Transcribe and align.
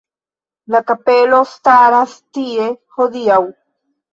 La 0.75 0.79
kapelo 0.91 1.41
staras 1.51 2.17
tie 2.39 2.67
hodiaŭ. 2.97 3.41